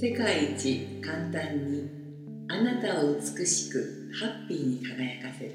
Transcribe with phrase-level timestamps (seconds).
[0.00, 1.90] 世界一簡単に
[2.46, 5.54] あなたを美しくハッピーに輝かせる。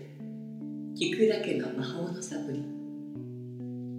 [1.00, 2.60] 聞くだけの魔法のサプリ。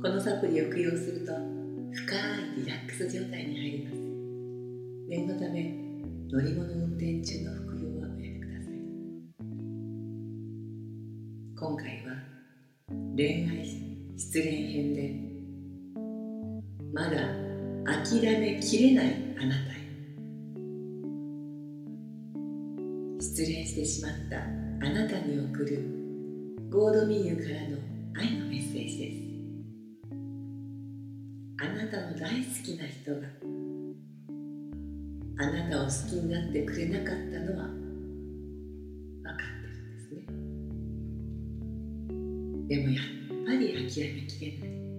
[0.03, 3.96] このサプリを服用すると深いリラックス状態に入ります。
[5.09, 5.72] 念のため
[6.30, 8.75] 乗り物運転中の服用はおやめください。
[11.57, 12.13] 今回は
[13.17, 13.64] 恋愛
[14.18, 15.14] 失恋編で
[16.93, 17.32] まだ
[17.90, 19.83] 諦めきれないあなたへ。
[23.34, 24.44] 失恋してしまった。
[24.86, 25.82] あなたに送る。
[26.70, 27.79] ゴードミユからの
[28.16, 29.16] 愛のメッセージです。
[31.58, 33.27] あなたの大好きな人が
[35.38, 37.66] あなたを好きになってくれなかったのは。
[37.66, 37.83] 分
[39.24, 40.22] かってるんですね。
[42.69, 43.05] でもやっ
[43.46, 44.94] ぱり諦めきれない。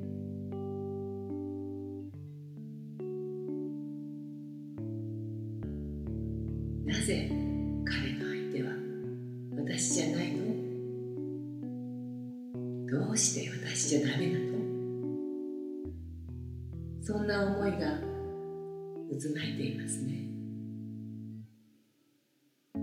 [17.05, 20.25] そんな思いが渦巻いていますね。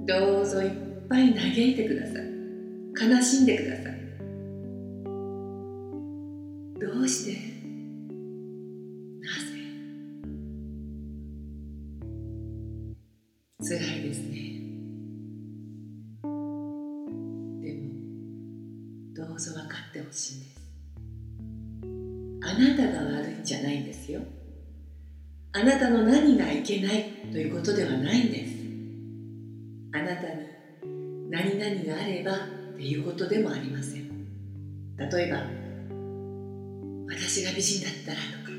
[0.06, 0.70] どうぞいっ
[1.09, 2.23] ぱい嘆いてください。
[3.11, 4.00] 悲しんでください。
[6.81, 7.33] どうして？
[9.20, 9.28] な
[13.67, 13.75] ぜ？
[13.77, 14.37] 辛いですね。
[17.61, 17.81] でも
[19.15, 20.62] どうぞ分かってほしいんです。
[22.53, 24.20] あなたが悪いんじゃないんですよ。
[25.53, 28.53] あなたの何がいけないということではないんです。
[29.94, 34.03] あなたに何々があればっていうことでもありません。
[34.98, 35.39] 例えば
[37.09, 38.53] 私が美人だったらとか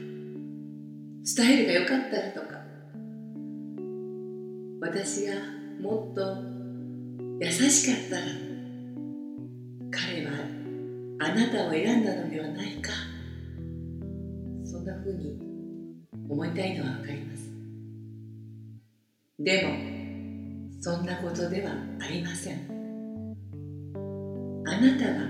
[1.23, 2.61] スタイルが良かったらとか
[4.81, 5.35] 私が
[5.79, 6.37] もっと
[7.39, 8.25] 優しかったら
[9.91, 10.31] 彼は
[11.19, 13.12] あなたを選んだのではないか。
[14.83, 15.39] んなふうに
[16.29, 17.49] 思いたいのは分かります。
[19.39, 21.71] でもそんなことでは
[22.01, 22.67] ありません。
[24.65, 25.21] あなたが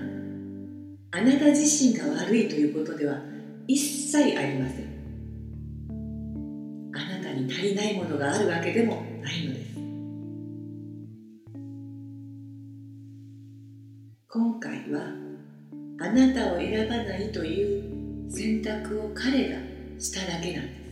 [1.12, 3.22] あなた自身が悪いということでは
[3.68, 4.92] 一切ありません。
[6.96, 9.74] あなたに足りないものがあるわけでもないのです。
[14.28, 15.14] 今回は
[16.00, 17.93] あなたを選ばないという
[18.36, 19.58] 選択を彼が
[20.00, 20.84] しただけなんです。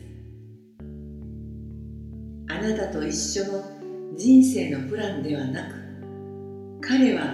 [2.47, 3.63] あなたと一緒の
[4.15, 5.73] 人生のプランではなく
[6.81, 7.33] 彼は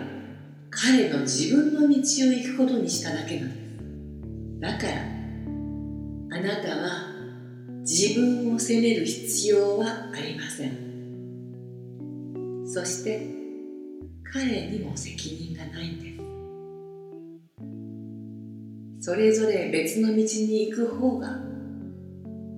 [0.70, 4.62] 彼の自分の道を行くことにしただけなんです。
[4.62, 5.02] だから
[6.38, 7.08] あなたは
[7.82, 10.88] 自分を責める必要はありません。
[12.66, 13.28] そして
[14.24, 16.27] 彼にも責任がないんです。
[19.08, 21.40] それぞれ別の道に行く方が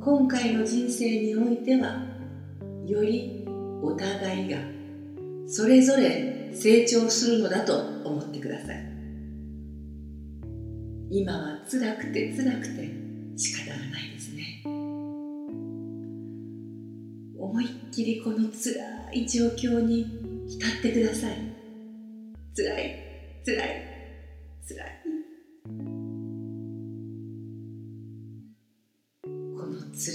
[0.01, 2.03] 今回の人生においては
[2.87, 3.45] より
[3.83, 4.57] お互いが
[5.47, 8.83] それぞれ成長するのだと思ってください。
[11.11, 12.89] 今は辛くて辛くて
[13.37, 14.63] 仕方がないですね。
[17.37, 20.03] 思いっきりこの辛い状況に
[20.47, 21.35] 浸ってください。
[22.55, 22.95] 辛い
[23.45, 23.88] 辛い。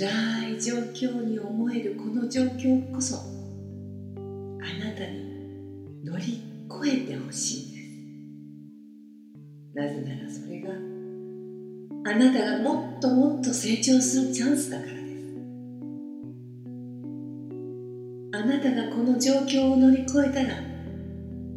[0.06, 3.20] い状況に思えるこの状況こそあ
[4.78, 7.78] なたに乗り越えてほしいんで
[9.72, 9.78] す。
[9.78, 10.70] なぜならそれが
[12.06, 15.04] あなたがもっともっと成長するチャンスだからです。
[18.32, 20.59] あなたがこの状況を乗り越えたら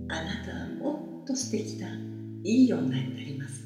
[0.09, 1.89] あなたはもっと素敵な
[2.43, 3.65] いい女になります。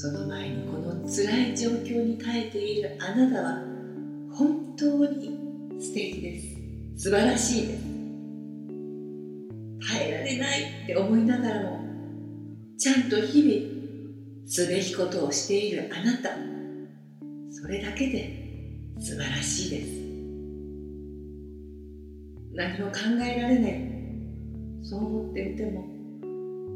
[0.00, 3.64] その前にこの辛い状況に耐えているあなたは
[4.32, 5.36] 本当に
[5.80, 7.02] 素敵です。
[7.02, 7.82] 素晴らしいです。
[9.90, 11.80] 耐えられないって思いながらも
[12.78, 16.30] ちゃんと日々すべきことをしているあなた。
[17.50, 19.88] それだけで素晴らしいです。
[22.54, 23.80] 何も考えられない。
[24.80, 25.84] そう思っていても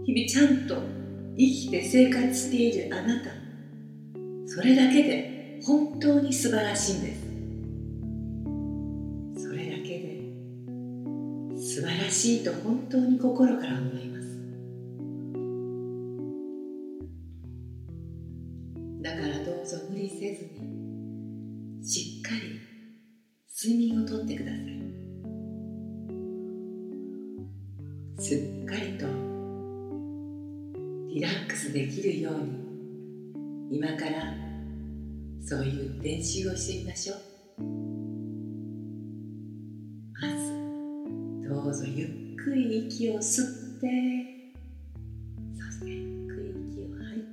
[0.04, 1.01] 日々ちゃんと
[1.36, 3.30] 生きて生活しているあなた。
[4.46, 7.22] それだけで本当に素晴らしいんです。
[9.44, 10.22] それだけで
[11.56, 14.22] 素晴らしいと本当に心から思います。
[19.02, 22.60] だからどうぞ無理せずにしっかり
[23.64, 24.60] 睡眠をとってください。
[28.18, 28.61] すっかりと
[31.22, 34.34] リラックスできるように今から
[35.40, 37.16] そういう練習をしてみましょう。
[40.20, 40.52] まず
[41.48, 43.46] どうぞゆっくり息を吸っ
[43.80, 43.86] て
[45.56, 47.28] そしてゆっくり息を吐いて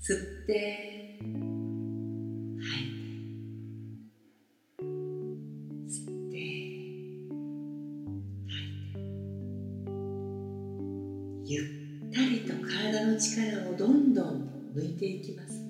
[0.00, 0.99] 吸って
[12.10, 15.60] ったりと体の力をどんどん抜いていきます。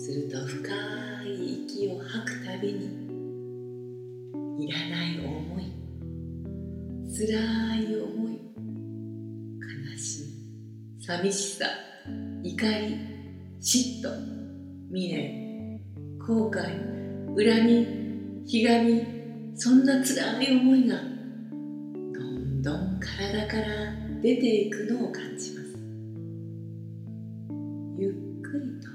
[0.00, 0.72] すると深
[1.26, 3.08] い息を吐くたびに
[4.64, 5.72] いらない思い
[7.14, 7.26] 辛
[7.82, 8.32] い思い
[9.60, 10.22] 悲し
[10.96, 11.66] み寂しさ
[12.42, 12.96] 怒り
[13.60, 14.08] 嫉妬
[14.90, 15.80] 未練
[16.18, 16.62] 後悔
[17.36, 19.04] 恨みひがみ
[19.56, 21.17] そんな辛い思いが
[23.48, 23.64] から
[24.20, 25.68] 出ていくのを感じます。
[27.98, 28.12] ゆっ
[28.42, 28.88] くりと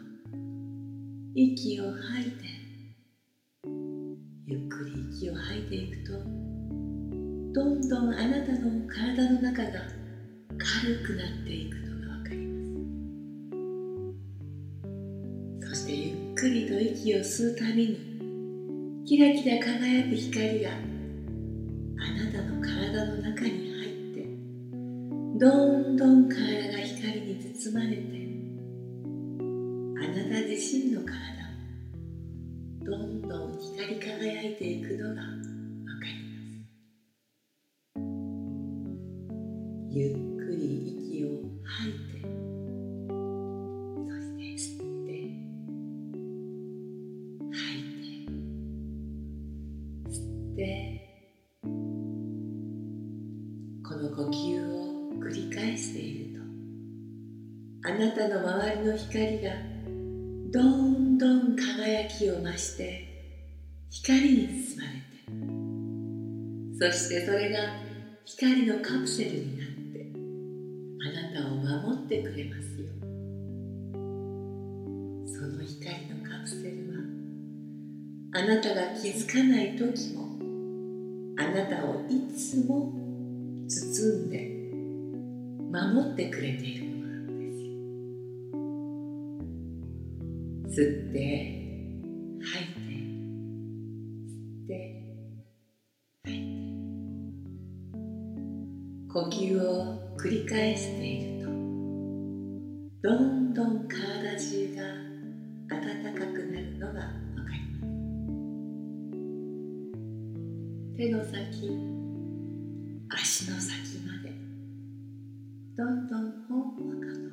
[1.33, 2.45] 息を吐いて
[4.45, 9.71] ゆっくり息を吐いていくとどんどんあなたの体の中が
[10.49, 12.53] 軽くなっていくのがわかりま
[15.63, 15.69] す。
[15.69, 17.97] そしてゆっくりと息を吸うたびに
[19.07, 20.73] キラキラ輝く光があ
[22.23, 23.72] なたの体の中に入
[25.35, 25.49] ど
[25.79, 28.03] んどん体が光に包まれて
[29.97, 31.11] あなた自身の体
[32.79, 35.25] もどんどん光り輝いていくのがわか
[36.05, 36.37] りま
[37.95, 38.03] す。
[39.89, 40.22] ゆっ
[58.03, 59.51] なたの周りの光が
[60.51, 63.07] どんどん輝きを増して
[63.89, 64.99] 光に包まれ
[66.89, 66.91] て。
[66.91, 67.59] そしてそれが
[68.25, 70.11] 光のカプセルになって
[71.01, 72.89] あなたを守ってくれますよ。
[75.25, 76.99] その光のカプセルは
[78.33, 80.27] あなたが気づかない時も
[81.37, 82.91] あなたをいつも
[83.69, 84.63] 包んで
[85.71, 87.02] 守ってくれているの。
[90.75, 91.17] 吸って
[92.41, 92.81] 吐いて
[94.25, 94.33] 吸
[94.63, 94.71] って
[96.23, 96.41] 吐いて。
[99.07, 99.61] 呼吸を
[100.17, 101.51] 繰り返していると
[103.07, 104.81] どんどん体中が
[105.69, 105.79] 暖
[106.15, 107.11] かくなるのがわか
[107.53, 107.85] ります。
[110.97, 111.69] 手の先
[113.11, 114.33] 足の先まで
[115.77, 116.59] どんどんほん
[116.89, 117.29] わかと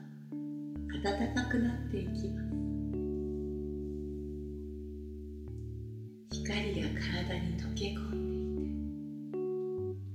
[1.02, 2.79] 暖かくなっていきます。
[7.38, 8.66] に溶け込んでい
[9.32, 9.40] て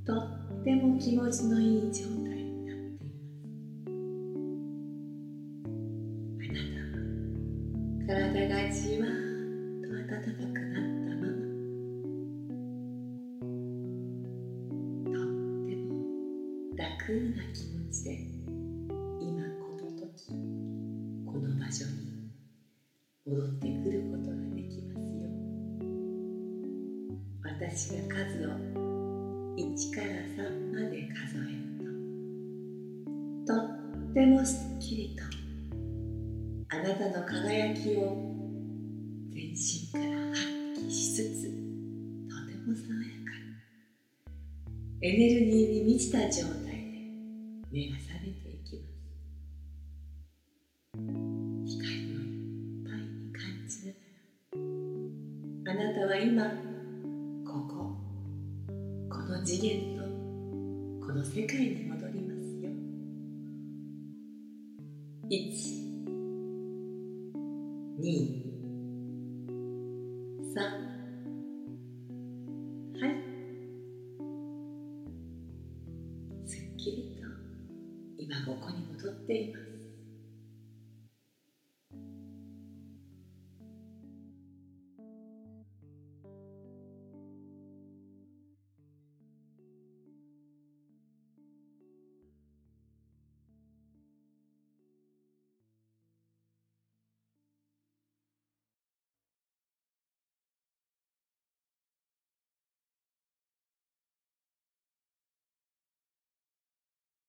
[0.06, 4.06] とっても気持ちのいい状態になっています。
[6.42, 6.60] あな
[8.08, 9.10] たは体がじわー
[9.80, 11.34] っと暖かくなったまま。
[15.12, 15.24] とっ
[15.68, 15.84] ても
[16.75, 16.84] 楽
[17.36, 18.45] な気持ちで。
[30.08, 31.86] 3まで数える
[33.46, 35.24] ととってもすっきりと
[36.70, 38.36] あなたの輝きを
[39.32, 40.42] 全身から発
[40.80, 43.34] 揮しつつとても爽やか
[45.00, 46.76] にエネルギーに満ちた状態で
[47.72, 48.96] 目が覚めていきます
[51.66, 52.30] 光をい
[52.82, 54.00] っぱいに感じなが
[55.66, 56.75] らあなたは今
[59.46, 60.04] 次元の
[61.06, 62.72] この世界に戻りますよ。
[65.30, 65.86] 1
[68.00, 68.42] 2
[70.52, 70.60] 3
[73.00, 73.10] はい。
[76.48, 77.28] すっきりと
[78.18, 79.64] 今ここに戻っています。